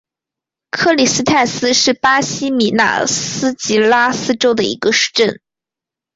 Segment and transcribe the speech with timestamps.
[0.71, 5.39] 克里斯泰斯是巴西米纳斯吉拉斯州的一个市镇。